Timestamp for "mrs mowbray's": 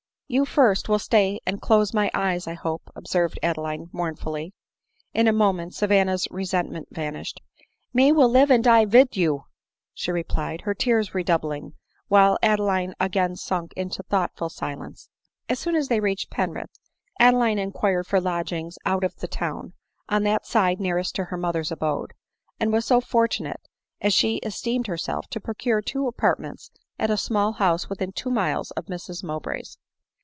28.85-29.77